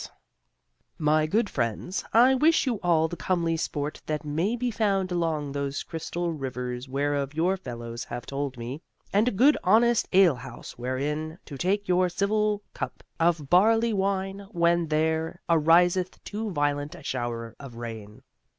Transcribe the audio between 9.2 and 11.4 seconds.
a good honest alehouse wherein